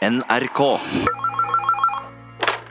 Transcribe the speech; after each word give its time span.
NRK. 0.00 0.60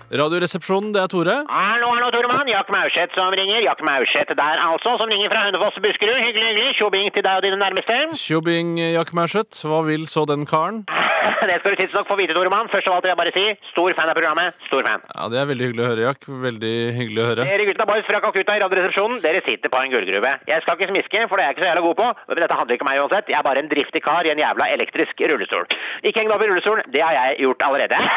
Radioresepsjonen, 0.10 0.90
det 0.96 1.02
er 1.04 1.12
Tore. 1.14 1.36
Hallo, 1.46 1.92
hallo, 1.94 2.08
Tormann. 2.10 2.50
Jack 2.50 2.72
Maurseth 2.74 3.14
som 3.14 3.30
ringer. 3.38 3.62
Jack 3.62 3.84
Maurseth 3.86 4.34
der, 4.34 4.58
altså, 4.66 4.96
som 4.98 5.12
ringer 5.14 5.30
fra 5.30 5.44
Hønefoss 5.46 5.78
Buskerud. 5.84 6.18
Hyggelig, 6.26 6.48
hyggelig. 6.50 6.72
Tjobing 6.80 7.14
til 7.14 7.22
deg 7.28 7.38
og 7.38 7.46
dine 7.46 7.60
nærmeste. 7.62 8.00
Tjobing, 8.18 8.80
Jack 8.82 9.14
Maurseth. 9.14 9.62
Hva 9.62 9.84
vil 9.86 10.10
så 10.10 10.26
den 10.26 10.50
karen? 10.50 10.82
Det 11.50 11.58
skal 11.60 11.74
du 11.74 11.80
tidsnok 11.80 12.08
få 12.10 12.18
vite, 12.20 12.36
Tormann. 12.38 12.70
Først 12.72 12.88
av 12.90 12.98
alt 12.98 13.06
vil 13.06 13.12
jeg 13.14 13.20
bare 13.20 13.34
si 13.36 13.46
stor 13.72 13.96
fan 13.98 14.12
av 14.12 14.18
programmet. 14.18 14.58
Stor 14.68 14.86
fan. 14.88 15.04
Ja, 15.16 15.28
Det 15.32 15.40
er 15.42 15.50
veldig 15.50 15.68
hyggelig 15.70 15.84
å 15.86 15.90
høre, 15.92 16.06
Jack. 16.08 16.28
Veldig 16.46 16.74
hyggelig 16.98 17.24
å 17.24 17.28
høre. 17.30 17.48
Dere 17.50 17.68
gutta 17.70 17.88
boys 17.90 18.08
fra 18.08 18.22
Calcutta 18.24 18.58
i 18.58 18.64
Radioresepsjonen, 18.64 19.22
dere 19.26 19.44
sitter 19.48 19.74
på 19.74 19.82
en 19.82 19.94
gullgruve. 19.94 20.34
Jeg 20.50 20.66
skal 20.66 20.78
ikke 20.78 20.92
smiske, 20.94 21.26
for 21.32 21.40
det 21.40 21.46
er 21.46 21.52
jeg 21.52 21.58
ikke 21.58 21.66
så 21.66 21.72
jævla 21.72 21.86
god 21.88 22.00
på. 22.02 22.10
Men 22.30 22.44
dette 22.46 22.60
handler 22.60 22.78
ikke 22.78 22.88
om 22.88 22.92
meg 22.92 23.04
uansett. 23.04 23.32
Jeg 23.34 23.40
er 23.40 23.48
bare 23.50 23.64
en 23.64 23.72
driftig 23.74 24.04
kar 24.06 24.28
i 24.28 24.34
en 24.34 24.44
jævla 24.44 24.70
elektrisk 24.76 25.26
rullestol. 25.34 25.68
Ikke 26.04 26.22
heng 26.22 26.32
deg 26.32 26.38
opp 26.38 26.46
i 26.46 26.52
rullestolen. 26.52 26.92
Det 26.94 27.04
har 27.06 27.18
jeg 27.20 27.40
gjort 27.48 27.68
allerede. 27.70 28.04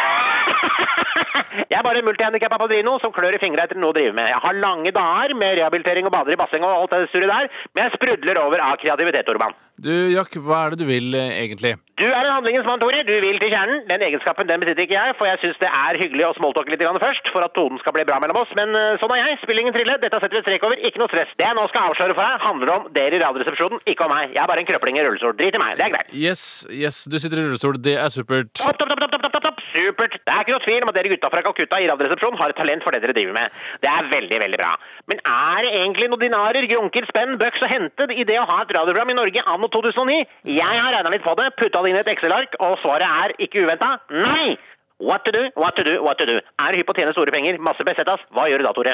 Jeg 1.53 1.77
er 1.79 1.85
bare 1.85 2.00
en 2.00 2.07
multihandikappa 2.07 2.58
padrino 2.61 2.94
som 3.03 3.13
klør 3.13 3.36
i 3.36 3.41
fingra 3.41 3.66
etter 3.66 3.79
noe 3.80 3.93
å 3.93 3.96
drive 3.96 4.14
med. 4.16 4.29
Jeg 4.30 4.41
har 4.44 4.58
lange 4.61 4.93
dager 4.94 5.35
med 5.36 5.58
rehabilitering 5.58 6.08
og 6.08 6.14
bader 6.14 6.35
i 6.35 6.39
basseng 6.41 6.64
og 6.64 6.72
alt 6.72 6.94
det 6.94 7.11
surret 7.13 7.29
der, 7.29 7.49
men 7.75 7.85
jeg 7.85 7.94
sprudler 7.96 8.41
over 8.41 8.63
av 8.64 8.79
kreativitet, 8.80 9.29
Orban. 9.32 9.57
Du, 9.82 9.91
Jack, 10.13 10.36
hva 10.39 10.68
er 10.68 10.75
det 10.75 10.85
du 10.85 10.86
vil 10.86 11.11
eh, 11.18 11.41
egentlig? 11.43 11.72
Du 11.99 12.04
er 12.07 12.21
en 12.22 12.36
handlingens 12.36 12.67
mann, 12.68 12.79
Tore. 12.79 13.00
Du 13.03 13.13
vil 13.25 13.39
til 13.43 13.50
kjernen. 13.50 13.81
Den 13.89 14.03
egenskapen 14.07 14.46
den 14.46 14.63
besitter 14.63 14.85
ikke 14.85 14.95
jeg, 14.95 15.14
for 15.18 15.27
jeg 15.27 15.41
syns 15.43 15.58
det 15.58 15.71
er 15.71 15.99
hyggelig 15.99 16.29
å 16.29 16.36
smalltalke 16.36 16.71
litt 16.71 16.85
grann 16.85 17.00
først, 17.03 17.27
for 17.35 17.43
at 17.43 17.55
tonen 17.58 17.82
skal 17.82 17.95
bli 17.96 18.05
bra 18.07 18.21
mellom 18.22 18.39
oss. 18.45 18.53
Men 18.58 18.77
eh, 18.79 18.95
sånn 19.03 19.11
er 19.17 19.25
jeg. 19.25 19.41
Spiller 19.43 19.64
ingen 19.64 19.75
trille. 19.75 19.96
Dette 20.03 20.21
setter 20.22 20.39
vi 20.39 20.45
strek 20.45 20.67
over. 20.68 20.79
Ikke 20.86 21.03
noe 21.03 21.11
stress. 21.11 21.35
Det 21.35 21.49
jeg 21.49 21.58
nå 21.58 21.67
skal 21.72 21.91
avsløre 21.91 22.14
for 22.14 22.22
deg, 22.22 22.45
handler 22.46 22.72
om 22.77 22.86
dere 22.95 23.18
i 23.18 23.22
Radioresepsjonen, 23.25 23.82
ikke 23.91 24.07
om 24.07 24.14
meg. 24.14 24.31
Jeg 24.36 24.43
er 24.45 24.50
bare 24.53 24.63
en 24.63 24.71
krøpling 24.71 25.00
i 25.00 25.05
rullestol. 25.08 25.35
Drit 25.41 25.58
i 25.58 25.63
meg. 25.64 25.75
Det 25.81 25.89
er 25.89 25.94
greit. 25.96 26.14
Yes, 26.14 26.44
yes, 26.71 27.03
du 27.11 27.19
sitter 27.19 27.43
i 27.43 27.49
rullestol. 27.49 27.83
Det 27.83 27.99
er 27.99 28.14
supert. 28.14 28.55
Topp, 28.63 28.79
topp, 28.79 28.94
topp, 28.94 29.03
topp, 29.03 29.19
topp, 29.19 29.35
topp, 29.35 29.49
topp. 29.50 29.61
Supert. 29.71 30.16
Det 30.18 30.32
er 30.32 30.44
ikke 30.44 30.54
noe 30.57 30.64
tvil 30.64 30.84
om 30.84 30.90
at 30.93 30.98
dere 30.98 31.12
gutta 31.12 31.30
fra 31.32 31.43
Calcutta 31.46 31.79
i 31.80 31.89
Radioresepsjonen 31.90 32.41
har 32.41 32.52
et 32.52 32.58
talent 32.58 32.84
for 32.84 32.94
det 32.94 33.02
dere 33.05 33.16
driver 33.16 33.36
med. 33.36 33.55
Det 33.84 33.91
er 33.91 34.10
veldig, 34.10 34.41
veldig 34.44 34.60
bra. 34.60 34.72
Men 35.10 35.22
er 35.22 35.66
det 35.66 35.72
egentlig 35.78 36.10
noen 36.12 36.24
dinarer, 36.24 36.69
grunker, 36.70 37.06
spenn, 37.10 37.38
bucks 37.41 37.64
å 37.64 37.70
hente 37.70 38.08
i 38.12 38.27
det 38.28 38.38
å 38.41 38.48
ha 38.48 38.60
et 38.64 38.74
radioprogram 38.74 39.14
i 39.14 39.19
Norge 39.19 39.46
anno 39.54 39.70
2009? 39.72 40.20
Jeg 40.50 40.82
har 40.82 40.92
regna 40.96 41.14
litt 41.14 41.27
på 41.27 41.36
det, 41.41 41.48
putta 41.60 41.82
det 41.82 41.92
inn 41.92 42.00
i 42.00 42.04
et 42.04 42.12
Excel-ark, 42.14 42.58
og 42.60 42.78
svaret 42.84 43.06
er 43.24 43.36
ikke 43.46 43.64
uventa 43.66 43.96
nei! 44.12 44.58
What 45.02 45.24
to 45.27 45.32
do, 45.34 45.48
what 45.58 45.74
to 45.74 45.82
do, 45.82 45.97
what 46.04 46.19
to 46.22 46.26
do. 46.28 46.36
Er 46.62 46.76
hypp 46.78 46.92
å 46.92 46.94
tjene 46.94 47.10
store 47.16 47.32
penger, 47.34 47.56
masse 47.58 47.82
besettas, 47.82 48.22
hva 48.30 48.47
gjør 48.47 48.62
du 48.62 48.69
da, 48.69 48.74
Tore? 48.76 48.92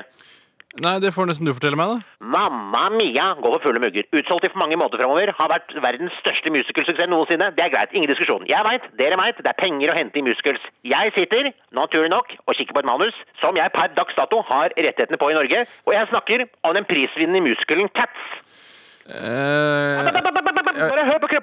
Nei, 0.77 0.99
det 1.01 1.15
får 1.17 1.31
nesten 1.31 1.49
du 1.49 1.55
fortelle 1.57 1.79
meg, 1.81 1.95
da. 1.95 2.27
Mamma 2.35 2.83
mia 2.93 3.31
går 3.41 3.55
for 3.55 3.63
fulle 3.65 3.81
mugger. 3.81 4.05
Utsolgt 4.13 4.45
i 4.45 4.51
mange 4.61 4.77
måter 4.77 5.01
framover. 5.01 5.33
Har 5.39 5.49
vært 5.49 5.73
verdens 5.81 6.13
største 6.21 6.53
musicalsuksess 6.53 7.09
noensinne. 7.09 7.49
Det 7.57 7.65
er 7.65 7.73
greit, 7.73 7.95
ingen 7.97 8.11
diskusjon. 8.13 8.45
Jeg 8.51 8.61
veit, 8.67 8.85
dere 9.01 9.17
veit, 9.17 9.41
det 9.41 9.49
er 9.49 9.57
penger 9.57 9.95
å 9.95 9.97
hente 9.97 10.21
i 10.21 10.27
musicals. 10.27 10.69
Jeg 10.85 11.15
sitter, 11.17 11.49
naturlig 11.73 12.13
nok, 12.13 12.37
og 12.45 12.59
kikker 12.59 12.77
på 12.77 12.85
et 12.85 12.91
manus 12.91 13.17
som 13.41 13.57
jeg 13.57 13.73
per 13.73 13.97
dags 13.97 14.21
dato 14.21 14.43
har 14.51 14.77
rettighetene 14.77 15.21
på 15.21 15.33
i 15.33 15.39
Norge, 15.41 15.65
og 15.89 15.97
jeg 15.97 16.13
snakker 16.13 16.45
om 16.69 16.77
den 16.77 16.89
prisvinnende 16.93 17.47
musicalen 17.49 17.89
Cats. 17.97 18.29
Eh, 19.09 19.78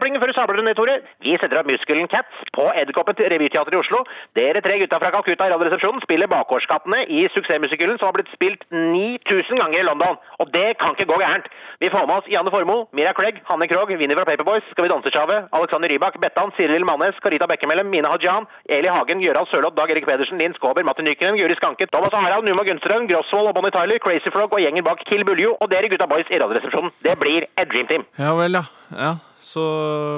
Krøplingen 0.06 0.22
før 0.22 0.30
du 0.30 0.38
sabler 0.38 0.60
den 0.60 0.68
ned, 0.70 0.76
Tore. 0.78 0.96
Vi 1.26 1.32
setter 1.42 1.58
opp 1.58 1.66
muskelen 1.66 2.06
Cats 2.06 2.42
på 2.54 2.64
Edderkoppen 2.78 3.18
revyteater 3.34 3.74
i 3.74 3.78
Oslo. 3.80 4.04
Dere 4.38 4.62
tre 4.62 4.76
gutta 4.78 5.00
fra 5.02 5.10
Calcutta 5.16 5.48
i 5.48 5.50
Radioresepsjonen 5.50 6.04
spiller 6.04 6.30
Bakgårdskattene 6.30 7.00
i 7.10 7.24
suksessmusikalen 7.34 7.98
som 7.98 8.12
har 8.12 8.14
blitt 8.20 8.30
spilt 8.36 8.68
9000 8.70 9.58
ganger 9.64 9.80
i 9.80 9.88
London. 9.88 10.20
Og 10.38 10.52
det 10.54 10.78
kan 10.78 10.94
ikke 10.94 11.08
gå 11.10 11.18
gærent. 11.24 11.50
Vi 11.82 11.90
får 11.90 12.06
med 12.06 12.20
oss 12.20 12.30
Janne 12.30 12.54
Formoe, 12.54 12.86
Mira 12.94 13.16
Clegg, 13.18 13.40
Hanne 13.50 13.66
Krogh, 13.72 13.96
Vinni 13.98 14.20
fra 14.20 14.28
Paperboys, 14.30 14.70
Skal 14.76 14.86
vi 14.86 14.94
danse-sjave, 14.94 15.40
Alexander 15.58 15.90
Rybak, 15.90 16.22
Bettan, 16.22 16.54
Siril 16.54 16.86
Mannes, 16.86 17.18
Karita 17.26 17.50
Bekkemellem, 17.50 17.90
Mina 17.90 18.14
Hajan, 18.14 18.46
Eli 18.70 18.94
Hagen, 18.94 19.26
Gjøral 19.26 19.50
Sørloth, 19.50 19.74
Dag 19.82 19.90
Erik 19.90 20.06
Pedersen, 20.06 20.38
Linn 20.38 20.54
Skåber, 20.60 20.86
Matti 20.86 21.02
Nykkenen, 21.02 21.42
Guri 21.42 21.58
Skanke, 21.58 21.90
Thomas 21.90 22.14
Harald, 22.14 22.46
Numa 22.46 22.68
Gunstrøm, 22.70 23.10
Grosvold 23.10 23.50
og 23.50 23.58
Bonnie 23.58 23.74
Tyler, 23.74 23.98
Crazy 24.06 24.30
Frog 24.30 24.54
og 24.54 24.62
gjengen 24.62 24.86
bak 24.86 25.02
Kill 25.10 25.26
Buljo 25.26 25.58
og 25.58 25.74
dere 25.74 25.90
gutta 25.90 26.06
boys 26.06 26.30
i 26.30 26.38
Radioresepsjonen. 26.38 26.94
Det 27.02 27.18
blir 27.18 27.50
et 27.58 27.74
dream 27.74 27.90
team. 27.90 28.06
ja 28.22 28.38
vel, 28.38 28.62
ja. 28.62 28.68
Ja, 28.94 29.16
så 29.46 29.64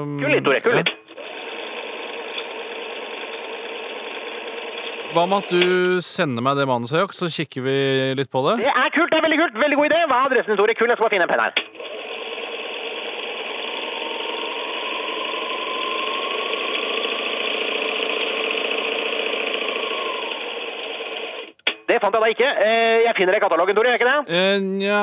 mm, 0.08 0.16
Kul 0.22 0.34
litt, 0.34 0.46
Tore. 0.46 0.62
Kul 0.64 0.78
litt. 0.80 0.94
Hva 5.14 5.24
med 5.24 5.44
at 5.46 5.52
du 5.52 6.00
sender 6.04 6.44
meg 6.44 6.58
det 6.58 6.66
manuset, 6.68 7.14
så 7.16 7.30
kikker 7.32 7.64
vi 7.64 7.76
litt 8.18 8.28
på 8.32 8.42
det? 8.44 8.58
Det 8.60 8.72
er 8.72 8.90
kult, 8.92 9.08
det 9.12 9.20
er 9.20 9.24
veldig 9.24 9.40
kult. 9.40 9.60
Veldig 9.62 9.78
god 9.80 9.88
idé. 9.88 10.00
Hva 10.10 10.18
er 10.18 10.32
adressen 10.32 10.60
Tore? 10.60 10.76
Kul, 10.76 10.90
jeg 10.92 10.98
skal 10.98 11.08
bare 11.08 11.14
finne 11.16 11.28
en 11.28 11.32
penn 11.32 11.44
her. 11.46 11.87
Det 21.98 22.02
fant 22.04 22.14
jeg 22.14 22.22
da 22.22 22.28
ikke. 22.30 22.48
Eh, 22.62 22.98
Jeg 23.08 23.14
finner 23.18 23.34
det 23.34 23.40
i 23.40 23.44
katalogen, 23.44 23.74
Tore. 23.74 23.90
gjør 23.90 23.98
ikke 23.98 24.10
det? 24.12 24.18
Eh, 24.38 24.58
Nja 24.62 25.02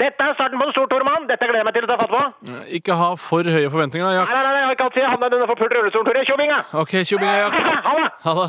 Dette 0.00 0.22
er 0.24 0.32
starten 0.38 0.56
på 0.56 0.64
en 0.64 0.72
stor 0.72 0.86
Tormann. 0.88 1.26
Dette 1.28 1.44
gleder 1.44 1.60
jeg 1.60 1.68
meg 1.68 1.74
til 1.76 1.84
å 1.84 1.90
ta 1.92 1.96
fatt 2.00 2.12
på. 2.14 2.22
Ikke 2.78 2.96
ha 2.96 3.08
for 3.20 3.44
høye 3.44 3.68
forventninger, 3.68 4.06
da, 4.06 4.12
Nei, 4.12 4.16
Jack. 4.16 4.32
nei, 4.32 4.42
nei, 4.46 4.54
jeg 4.56 4.66
har 4.70 4.74
ikke 4.78 4.86
alltid 4.88 5.04
havna 5.12 5.26
i 5.28 5.34
denne 5.36 5.48
forpulte 5.52 5.76
rullestolen, 5.76 6.06
Tore. 6.08 6.24
Tjobinga! 6.30 6.58
OK, 6.82 6.92
tjobinga, 7.04 7.36
Jack. 7.44 7.54
Ha 7.86 7.92
det! 8.00 8.08
Ha 8.24 8.32
det. 8.40 8.48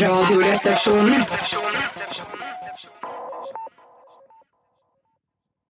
Radioresepsjonen. 0.00 1.22